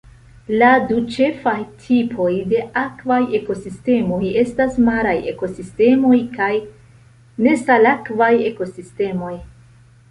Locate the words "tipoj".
1.83-2.29